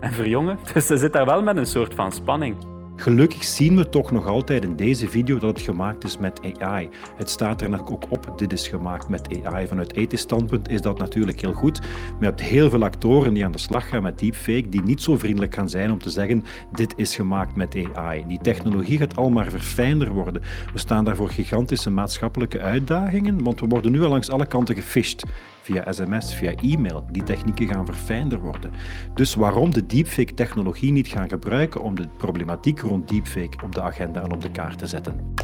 en 0.00 0.12
verjongen. 0.12 0.58
Dus 0.74 0.86
ze 0.86 0.96
zit 0.96 1.12
daar 1.12 1.26
wel 1.26 1.42
met 1.42 1.56
een 1.56 1.66
soort 1.66 1.94
van 1.94 2.12
spanning. 2.12 2.56
Gelukkig 2.96 3.44
zien 3.44 3.76
we 3.76 3.88
toch 3.88 4.10
nog 4.10 4.26
altijd 4.26 4.64
in 4.64 4.76
deze 4.76 5.08
video 5.08 5.38
dat 5.38 5.56
het 5.56 5.60
gemaakt 5.60 6.04
is 6.04 6.18
met 6.18 6.40
AI. 6.58 6.88
Het 7.16 7.30
staat 7.30 7.62
er 7.62 7.80
ook 7.90 8.10
op, 8.10 8.32
dit 8.36 8.52
is 8.52 8.68
gemaakt 8.68 9.08
met 9.08 9.44
AI. 9.44 9.66
Vanuit 9.66 9.94
ethisch 9.94 10.20
standpunt 10.20 10.68
is 10.68 10.80
dat 10.80 10.98
natuurlijk 10.98 11.40
heel 11.40 11.52
goed. 11.52 11.80
Maar 11.80 12.20
je 12.20 12.24
hebt 12.24 12.40
heel 12.40 12.70
veel 12.70 12.84
actoren 12.84 13.34
die 13.34 13.44
aan 13.44 13.52
de 13.52 13.58
slag 13.58 13.88
gaan 13.88 14.02
met 14.02 14.18
deepfake, 14.18 14.68
die 14.68 14.82
niet 14.82 15.02
zo 15.02 15.16
vriendelijk 15.16 15.54
gaan 15.54 15.68
zijn 15.68 15.92
om 15.92 15.98
te 15.98 16.10
zeggen, 16.10 16.44
dit 16.72 16.92
is 16.96 17.16
gemaakt 17.16 17.56
met 17.56 17.76
AI. 17.94 18.24
Die 18.26 18.40
technologie 18.42 18.98
gaat 18.98 19.16
al 19.16 19.30
maar 19.30 19.50
verfijnder 19.50 20.12
worden. 20.12 20.42
We 20.72 20.78
staan 20.78 21.04
daar 21.04 21.16
voor 21.16 21.30
gigantische 21.30 21.90
maatschappelijke 21.90 22.60
uitdagingen, 22.60 23.42
want 23.42 23.60
we 23.60 23.66
worden 23.66 23.92
nu 23.92 24.02
al 24.02 24.10
langs 24.10 24.30
alle 24.30 24.46
kanten 24.46 24.74
gefisht 24.74 25.24
via 25.68 25.92
sms, 25.92 26.34
via 26.34 26.54
e-mail. 26.54 27.04
Die 27.10 27.22
technieken 27.22 27.68
gaan 27.68 27.86
verfijnder 27.86 28.40
worden. 28.40 28.72
Dus 29.14 29.34
waarom 29.34 29.72
de 29.72 29.86
deepfake-technologie 29.86 30.92
niet 30.92 31.08
gaan 31.08 31.28
gebruiken 31.28 31.82
om 31.82 31.94
de 31.94 32.08
problematiek 32.16 32.80
rond 32.80 33.08
deepfake 33.08 33.64
op 33.64 33.74
de 33.74 33.82
agenda 33.82 34.22
en 34.22 34.32
op 34.32 34.42
de 34.42 34.50
kaart 34.50 34.78
te 34.78 34.86
zetten? 34.86 35.34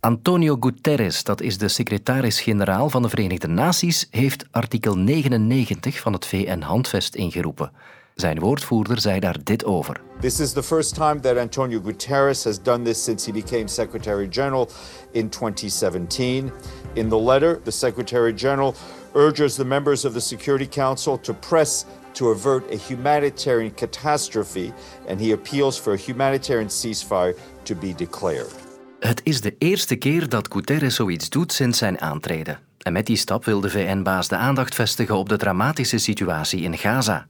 Antonio 0.00 0.56
Guterres, 0.60 1.24
dat 1.24 1.40
is 1.40 1.58
de 1.58 1.68
secretaris-generaal 1.68 2.90
van 2.90 3.02
de 3.02 3.08
Verenigde 3.08 3.48
Naties, 3.48 4.06
heeft 4.10 4.46
artikel 4.50 4.98
99 4.98 6.00
van 6.00 6.12
het 6.12 6.26
VN-handvest 6.26 7.14
ingeroepen. 7.14 7.72
Zijn 8.14 8.38
woordvoerder 8.38 9.00
zei 9.00 9.20
daar 9.20 9.36
dit 9.42 9.64
over. 9.64 10.00
This 10.20 10.40
is 10.40 10.52
the 10.52 10.62
first 10.62 10.94
time 10.94 11.20
that 11.20 11.36
Antonio 11.36 11.80
Guterres 11.80 12.44
has 12.44 12.62
done 12.62 12.84
this 12.84 13.04
since 13.04 13.30
he 13.30 13.42
became 13.42 13.68
Secretary 13.68 14.28
General 14.28 14.68
in 15.12 15.28
2017. 15.28 16.52
In 16.92 17.08
the 17.08 17.22
letter, 17.22 17.60
the 17.62 17.70
Secretary 17.70 18.32
General 18.36 18.74
urges 19.14 19.54
the 19.54 19.64
members 19.64 20.04
of 20.04 20.12
the 20.12 20.20
Security 20.20 20.68
Council 20.68 21.20
to 21.20 21.34
press 21.34 21.84
to 22.12 22.30
avert 22.30 22.72
a 22.72 22.76
humanitarian 22.76 23.74
catastrophe 23.74 24.72
and 25.08 25.20
he 25.20 25.32
appeals 25.32 25.80
for 25.80 25.92
a 25.92 25.96
humanitarian 25.96 26.68
ceasefire 26.68 27.34
to 27.62 27.74
be 27.74 27.94
declared. 27.94 28.52
Het 28.98 29.20
is 29.24 29.40
de 29.40 29.54
eerste 29.58 29.96
keer 29.96 30.28
dat 30.28 30.48
Guterres 30.52 30.94
zoiets 30.94 31.28
doet 31.28 31.52
sinds 31.52 31.78
zijn 31.78 32.00
aantreden. 32.00 32.58
En 32.78 32.92
met 32.92 33.06
die 33.06 33.16
stap 33.16 33.44
wil 33.44 33.60
de 33.60 33.70
VN-baas 33.70 34.28
de 34.28 34.36
aandacht 34.36 34.74
vestigen 34.74 35.16
op 35.16 35.28
de 35.28 35.36
dramatische 35.36 35.98
situatie 35.98 36.60
in 36.60 36.78
Gaza. 36.78 37.26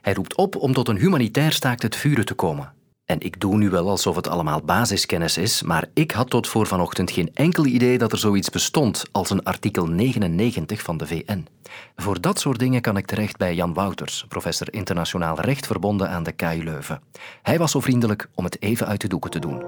Hij 0.00 0.14
roept 0.14 0.36
op 0.36 0.56
om 0.56 0.72
tot 0.72 0.88
een 0.88 0.98
humanitair 0.98 1.52
staakt 1.52 1.82
het 1.82 1.96
vuren 1.96 2.24
te 2.24 2.34
komen. 2.34 2.72
En 3.04 3.20
ik 3.20 3.40
doe 3.40 3.56
nu 3.56 3.70
wel 3.70 3.88
alsof 3.88 4.16
het 4.16 4.28
allemaal 4.28 4.60
basiskennis 4.60 5.38
is, 5.38 5.62
maar 5.62 5.88
ik 5.94 6.10
had 6.10 6.30
tot 6.30 6.48
voor 6.48 6.66
vanochtend 6.66 7.10
geen 7.10 7.30
enkel 7.34 7.66
idee 7.66 7.98
dat 7.98 8.12
er 8.12 8.18
zoiets 8.18 8.50
bestond 8.50 9.04
als 9.12 9.30
een 9.30 9.42
artikel 9.42 9.86
99 9.86 10.82
van 10.82 10.96
de 10.96 11.06
VN. 11.06 11.46
Voor 11.96 12.20
dat 12.20 12.38
soort 12.38 12.58
dingen 12.58 12.80
kan 12.80 12.96
ik 12.96 13.06
terecht 13.06 13.36
bij 13.36 13.54
Jan 13.54 13.74
Wouters, 13.74 14.24
professor 14.28 14.72
internationaal 14.72 15.40
recht 15.40 15.66
verbonden 15.66 16.10
aan 16.10 16.22
de 16.22 16.32
KU 16.32 16.64
Leuven. 16.64 17.00
Hij 17.42 17.58
was 17.58 17.70
zo 17.70 17.80
vriendelijk 17.80 18.28
om 18.34 18.44
het 18.44 18.62
even 18.62 18.86
uit 18.86 19.00
de 19.00 19.08
doeken 19.08 19.30
te 19.30 19.38
doen. 19.38 19.62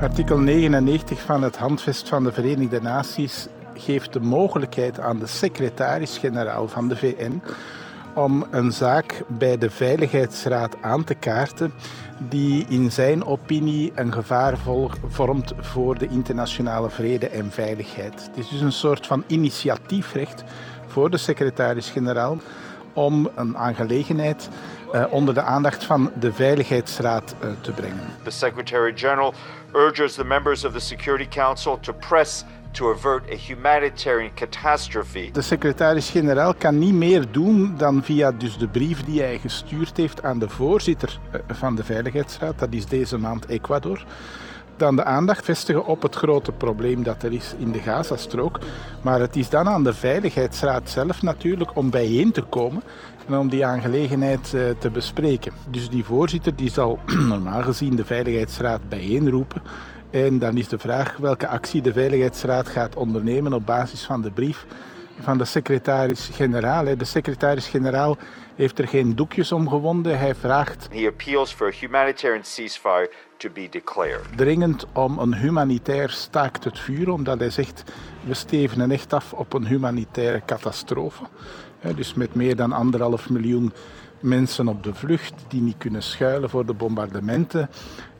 Artikel 0.00 0.38
99 0.38 1.20
van 1.20 1.42
het 1.42 1.56
Handvest 1.56 2.08
van 2.08 2.24
de 2.24 2.32
Verenigde 2.32 2.80
Naties 2.80 3.46
geeft 3.74 4.12
de 4.12 4.20
mogelijkheid 4.20 5.00
aan 5.00 5.18
de 5.18 5.26
secretaris-generaal 5.26 6.68
van 6.68 6.88
de 6.88 6.96
VN 6.96 7.42
om 8.14 8.46
een 8.50 8.72
zaak 8.72 9.22
bij 9.26 9.58
de 9.58 9.70
Veiligheidsraad 9.70 10.76
aan 10.80 11.04
te 11.04 11.14
kaarten 11.14 11.72
die 12.18 12.66
in 12.68 12.92
zijn 12.92 13.24
opinie 13.24 13.92
een 13.94 14.12
gevaar 14.12 14.58
vormt 15.08 15.52
voor 15.58 15.98
de 15.98 16.08
internationale 16.08 16.90
vrede 16.90 17.28
en 17.28 17.50
veiligheid. 17.50 18.14
Het 18.26 18.36
is 18.36 18.48
dus 18.48 18.60
een 18.60 18.72
soort 18.72 19.06
van 19.06 19.24
initiatiefrecht 19.26 20.44
voor 20.86 21.10
de 21.10 21.16
secretaris-generaal 21.16 22.38
om 22.92 23.28
een 23.34 23.56
aangelegenheid 23.56 24.48
uh, 24.92 25.04
onder 25.10 25.34
de 25.34 25.42
aandacht 25.42 25.84
van 25.84 26.10
de 26.18 26.32
Veiligheidsraad 26.32 27.34
uh, 27.44 27.50
te 27.60 27.72
brengen. 27.72 28.00
The 28.22 28.30
Secretary 28.30 28.92
General 28.96 29.34
urges 29.74 30.14
the 30.14 30.24
members 30.24 30.64
of 30.64 30.72
the 30.72 30.80
Security 30.80 31.28
Council 31.28 31.78
to 31.80 31.92
press 31.92 32.44
to 32.78 32.90
avert 32.90 33.30
a 33.30 33.36
humanitarian 33.36 34.30
catastrophe. 34.34 35.30
De 35.32 35.42
secretaris-generaal 35.42 36.54
kan 36.54 36.78
niet 36.78 36.94
meer 36.94 37.24
doen 37.30 37.74
dan 37.76 38.02
via 38.02 38.32
dus 38.32 38.58
de 38.58 38.68
brief 38.68 39.04
die 39.04 39.20
hij 39.20 39.38
gestuurd 39.38 39.96
heeft 39.96 40.22
aan 40.22 40.38
de 40.38 40.48
voorzitter 40.48 41.18
eh, 41.30 41.40
van 41.48 41.74
de 41.74 41.84
Veiligheidsraad, 41.84 42.58
dat 42.58 42.72
is 42.72 42.86
deze 42.86 43.18
maand 43.18 43.46
Ecuador, 43.46 44.04
dan 44.76 44.96
de 44.96 45.04
aandacht 45.04 45.44
vestigen 45.44 45.86
op 45.86 46.02
het 46.02 46.14
grote 46.14 46.52
probleem 46.52 47.02
dat 47.02 47.22
er 47.22 47.32
is 47.32 47.54
in 47.58 47.72
de 47.72 47.78
Gazastrook. 47.78 48.58
Maar 49.02 49.20
het 49.20 49.36
is 49.36 49.48
dan 49.48 49.68
aan 49.68 49.84
de 49.84 49.94
Veiligheidsraad 49.94 50.90
zelf 50.90 51.22
natuurlijk 51.22 51.76
om 51.76 51.90
bijeen 51.90 52.32
te 52.32 52.42
komen 52.42 52.82
en 53.26 53.38
om 53.38 53.48
die 53.48 53.66
aangelegenheid 53.66 54.54
eh, 54.54 54.62
te 54.78 54.90
bespreken. 54.90 55.52
Dus 55.70 55.88
die 55.88 56.04
voorzitter 56.04 56.56
die 56.56 56.70
zal 56.70 56.98
normaal 57.28 57.62
gezien 57.62 57.96
de 57.96 58.04
Veiligheidsraad 58.04 58.88
bijeenroepen 58.88 59.62
en 60.10 60.38
dan 60.38 60.56
is 60.56 60.68
de 60.68 60.78
vraag 60.78 61.16
welke 61.16 61.48
actie 61.48 61.82
de 61.82 61.92
Veiligheidsraad 61.92 62.68
gaat 62.68 62.96
ondernemen 62.96 63.52
op 63.52 63.66
basis 63.66 64.04
van 64.04 64.22
de 64.22 64.30
brief 64.30 64.66
van 65.20 65.38
de 65.38 65.44
secretaris-generaal. 65.44 66.96
De 66.96 67.04
secretaris-generaal 67.04 68.16
heeft 68.54 68.78
er 68.78 68.88
geen 68.88 69.16
doekjes 69.16 69.52
om 69.52 69.68
gewonden. 69.68 70.18
Hij 70.18 70.34
vraagt. 70.34 70.88
He 70.92 71.06
appeals 71.06 71.52
for 71.52 71.66
a 71.66 71.70
humanitarian 71.70 72.44
ceasefire 72.44 73.10
to 73.36 73.50
be 73.50 73.68
declared. 73.70 74.36
Dringend 74.36 74.86
om 74.92 75.18
een 75.18 75.34
humanitair 75.34 76.10
staakt 76.10 76.64
het 76.64 76.78
vuur, 76.78 77.10
omdat 77.10 77.38
hij 77.38 77.50
zegt 77.50 77.84
we 78.24 78.34
stevenen 78.34 78.90
echt 78.90 79.12
af 79.12 79.32
op 79.32 79.52
een 79.52 79.66
humanitaire 79.66 80.42
catastrofe. 80.46 81.22
Dus 81.96 82.14
met 82.14 82.34
meer 82.34 82.56
dan 82.56 82.72
anderhalf 82.72 83.30
miljoen 83.30 83.72
mensen 84.20 84.68
op 84.68 84.82
de 84.82 84.94
vlucht 84.94 85.34
die 85.48 85.60
niet 85.60 85.78
kunnen 85.78 86.02
schuilen 86.02 86.50
voor 86.50 86.66
de 86.66 86.72
bombardementen, 86.72 87.70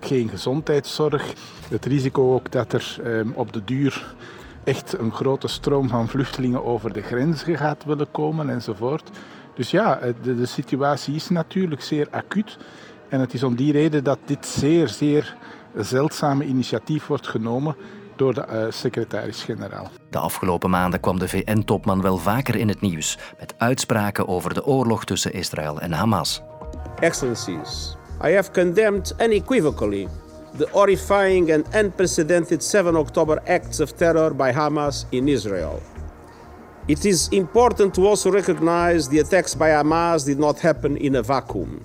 geen 0.00 0.28
gezondheidszorg, 0.28 1.32
het 1.68 1.84
risico 1.84 2.34
ook 2.34 2.52
dat 2.52 2.72
er 2.72 2.96
ehm, 3.04 3.30
op 3.34 3.52
de 3.52 3.64
duur 3.64 4.14
echt 4.64 4.98
een 4.98 5.12
grote 5.12 5.48
stroom 5.48 5.88
van 5.88 6.08
vluchtelingen 6.08 6.64
over 6.64 6.92
de 6.92 7.02
grenzen 7.02 7.56
gaat 7.56 7.84
willen 7.84 8.10
komen 8.10 8.50
enzovoort. 8.50 9.10
Dus 9.54 9.70
ja, 9.70 10.00
de, 10.22 10.36
de 10.36 10.46
situatie 10.46 11.14
is 11.14 11.28
natuurlijk 11.28 11.82
zeer 11.82 12.06
acuut. 12.10 12.58
En 13.08 13.20
het 13.20 13.34
is 13.34 13.42
om 13.42 13.56
die 13.56 13.72
reden 13.72 14.04
dat 14.04 14.18
dit 14.24 14.46
zeer, 14.46 14.88
zeer 14.88 15.36
zeldzame 15.76 16.44
initiatief 16.44 17.06
wordt 17.06 17.26
genomen 17.26 17.76
door 18.18 18.34
de 18.34 18.44
uh, 18.50 18.66
secretaris-generaal. 18.68 19.90
De 20.10 20.18
afgelopen 20.18 20.70
maanden 20.70 21.00
kwam 21.00 21.18
de 21.18 21.28
VN-topman 21.28 22.02
wel 22.02 22.16
vaker 22.16 22.56
in 22.56 22.68
het 22.68 22.80
nieuws 22.80 23.18
met 23.38 23.54
uitspraken 23.58 24.28
over 24.28 24.54
de 24.54 24.64
oorlog 24.64 25.04
tussen 25.04 25.32
Israël 25.32 25.80
en 25.80 25.92
Hamas. 25.92 26.42
Excellencies, 27.00 27.96
I 28.24 28.30
have 28.34 28.50
condemned 28.50 29.14
unequivocally 29.20 30.08
the 30.56 30.68
horrifying 30.70 31.52
and 31.52 31.74
unprecedented 31.74 32.64
7 32.64 32.96
October 32.96 33.40
acts 33.46 33.80
of 33.80 33.92
terror 33.92 34.34
by 34.34 34.52
Hamas 34.52 35.06
in 35.10 35.28
Israel. 35.28 35.82
It 36.86 37.04
is 37.04 37.28
important 37.28 37.94
to 37.94 38.06
also 38.06 38.30
recognize 38.30 39.08
the 39.08 39.18
attacks 39.18 39.54
by 39.54 39.68
Hamas 39.68 40.24
did 40.24 40.38
not 40.38 40.58
happen 40.60 40.96
in 40.96 41.16
a 41.16 41.22
vacuum. 41.22 41.80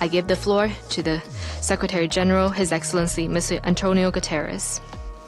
I 0.00 0.08
give 0.08 0.26
the 0.26 0.36
floor 0.36 0.68
to 0.88 1.02
the 1.02 1.22
Secretary 1.60 2.08
General, 2.08 2.48
His 2.50 2.72
Excellency 2.72 3.28
Mr. 3.28 3.60
Antonio 3.64 4.10
Guterres. 4.10 4.80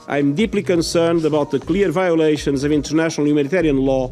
I'm 0.08 0.34
deeply 0.34 0.62
concerned 0.62 1.25
about 1.25 1.50
the 1.50 1.58
clear 1.58 1.90
violations 1.90 2.62
of 2.64 2.70
international 2.70 3.26
humanitarian 3.26 3.78
law 3.78 4.11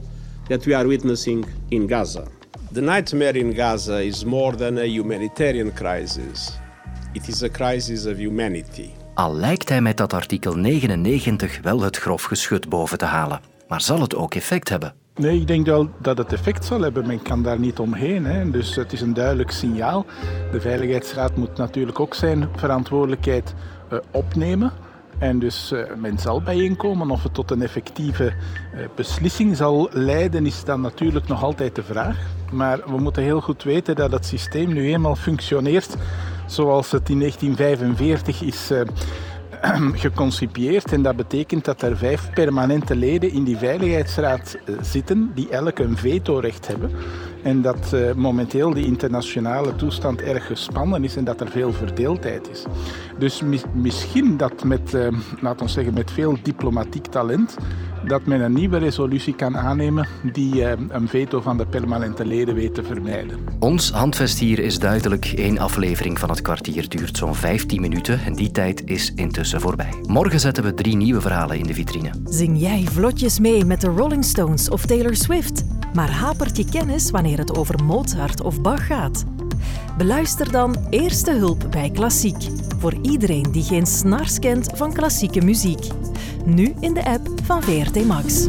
that 0.48 0.64
we 0.64 0.74
are 0.74 0.86
witnessing 0.86 1.44
in 1.68 1.88
Gaza. 1.88 2.24
The 2.72 2.80
nightmare 2.80 3.38
in 3.38 3.54
Gaza 3.54 4.02
is 4.02 4.24
more 4.24 4.56
than 4.56 4.78
a 4.78 4.86
humanitarian 4.86 5.72
crisis. 5.72 6.58
It 7.12 7.28
is 7.28 7.42
a 7.42 7.48
crisis 7.48 8.06
of 8.06 8.16
humanity. 8.16 8.90
Al 9.14 9.34
lijkt 9.34 9.68
hij 9.68 9.80
met 9.80 9.96
dat 9.96 10.12
artikel 10.12 10.54
99 10.54 11.60
wel 11.62 11.80
het 11.80 11.96
grof 11.96 12.22
geschut 12.22 12.68
boven 12.68 12.98
te 12.98 13.04
halen. 13.04 13.40
Maar 13.68 13.80
zal 13.80 14.00
het 14.00 14.14
ook 14.14 14.34
effect 14.34 14.68
hebben? 14.68 14.94
Nee, 15.14 15.40
ik 15.40 15.46
denk 15.46 15.66
wel 15.66 15.88
dat 15.98 16.18
het 16.18 16.32
effect 16.32 16.64
zal 16.64 16.80
hebben. 16.80 17.06
Men 17.06 17.22
kan 17.22 17.42
daar 17.42 17.58
niet 17.58 17.78
omheen. 17.78 18.24
Hè. 18.24 18.50
Dus 18.50 18.74
het 18.74 18.92
is 18.92 19.00
een 19.00 19.14
duidelijk 19.14 19.50
signaal. 19.50 20.06
De 20.52 20.60
Veiligheidsraad 20.60 21.36
moet 21.36 21.56
natuurlijk 21.56 22.00
ook 22.00 22.14
zijn 22.14 22.48
verantwoordelijkheid 22.56 23.54
uh, 23.92 23.98
opnemen. 24.10 24.72
En 25.22 25.38
dus 25.38 25.72
uh, 25.72 25.82
men 25.96 26.18
zal 26.18 26.42
bijeenkomen. 26.42 27.10
Of 27.10 27.22
het 27.22 27.34
tot 27.34 27.50
een 27.50 27.62
effectieve 27.62 28.24
uh, 28.24 28.80
beslissing 28.94 29.56
zal 29.56 29.88
leiden, 29.92 30.46
is 30.46 30.64
dan 30.64 30.80
natuurlijk 30.80 31.28
nog 31.28 31.42
altijd 31.42 31.74
de 31.74 31.82
vraag. 31.82 32.16
Maar 32.50 32.80
we 32.86 32.98
moeten 32.98 33.22
heel 33.22 33.40
goed 33.40 33.62
weten 33.62 33.96
dat 33.96 34.12
het 34.12 34.26
systeem 34.26 34.72
nu 34.72 34.92
eenmaal 34.92 35.16
functioneert 35.16 35.96
zoals 36.46 36.90
het 36.90 37.08
in 37.08 37.18
1945 37.18 38.42
is 38.42 38.70
uh, 38.70 38.80
geconcipieerd. 40.06 40.92
En 40.92 41.02
dat 41.02 41.16
betekent 41.16 41.64
dat 41.64 41.82
er 41.82 41.96
vijf 41.96 42.30
permanente 42.34 42.96
leden 42.96 43.32
in 43.32 43.44
die 43.44 43.56
Veiligheidsraad 43.56 44.58
zitten, 44.80 45.30
die 45.34 45.48
elk 45.48 45.78
een 45.78 45.96
vetorecht 45.96 46.66
hebben. 46.66 46.90
En 47.42 47.62
dat 47.62 47.90
uh, 47.94 48.12
momenteel 48.12 48.74
de 48.74 48.84
internationale 48.84 49.74
toestand 49.76 50.20
erg 50.20 50.46
gespannen 50.46 51.04
is 51.04 51.16
en 51.16 51.24
dat 51.24 51.40
er 51.40 51.48
veel 51.48 51.72
verdeeldheid 51.72 52.50
is. 52.50 52.64
Dus 53.18 53.42
mi 53.42 53.60
misschien 53.72 54.36
dat 54.36 54.64
met, 54.64 54.94
uh, 54.94 55.08
laten 55.40 55.66
we 55.66 55.72
zeggen, 55.72 55.94
met 55.94 56.10
veel 56.10 56.38
diplomatiek 56.42 57.06
talent 57.06 57.56
dat 58.06 58.26
men 58.26 58.40
een 58.40 58.52
nieuwe 58.52 58.78
resolutie 58.78 59.34
kan 59.34 59.56
aannemen 59.56 60.06
die 60.32 60.64
een 60.88 61.08
veto 61.08 61.40
van 61.40 61.56
de 61.56 61.66
permanente 61.66 62.24
leden 62.24 62.54
weet 62.54 62.74
te 62.74 62.82
vermijden. 62.82 63.38
Ons 63.58 63.90
handvest 63.90 64.38
hier 64.38 64.58
is 64.58 64.78
duidelijk. 64.78 65.32
Eén 65.36 65.58
aflevering 65.58 66.18
van 66.18 66.30
het 66.30 66.42
kwartier 66.42 66.88
duurt 66.88 67.16
zo'n 67.16 67.34
15 67.34 67.80
minuten 67.80 68.20
en 68.24 68.34
die 68.34 68.50
tijd 68.50 68.82
is 68.84 69.12
intussen 69.14 69.51
Morgen 70.06 70.40
zetten 70.40 70.64
we 70.64 70.74
drie 70.74 70.96
nieuwe 70.96 71.20
verhalen 71.20 71.58
in 71.58 71.66
de 71.66 71.74
vitrine. 71.74 72.10
Zing 72.24 72.60
jij 72.60 72.84
vlotjes 72.84 73.38
mee 73.38 73.64
met 73.64 73.80
de 73.80 73.86
Rolling 73.86 74.24
Stones 74.24 74.68
of 74.68 74.86
Taylor 74.86 75.16
Swift? 75.16 75.64
Maar 75.94 76.10
hapert 76.10 76.56
je 76.56 76.64
kennis 76.64 77.10
wanneer 77.10 77.38
het 77.38 77.56
over 77.56 77.84
Mozart 77.84 78.40
of 78.40 78.60
Bach 78.60 78.86
gaat? 78.86 79.24
Beluister 79.96 80.52
dan 80.52 80.76
Eerste 80.90 81.32
Hulp 81.32 81.66
bij 81.70 81.90
Klassiek. 81.90 82.48
Voor 82.78 82.94
iedereen 83.02 83.52
die 83.52 83.62
geen 83.62 83.86
snars 83.86 84.38
kent 84.38 84.70
van 84.74 84.92
klassieke 84.92 85.40
muziek. 85.40 85.86
Nu 86.44 86.74
in 86.80 86.94
de 86.94 87.04
app 87.04 87.28
van 87.42 87.62
VRT 87.62 88.06
Max. 88.06 88.46